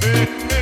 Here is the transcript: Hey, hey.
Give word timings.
Hey, 0.00 0.26
hey. 0.26 0.57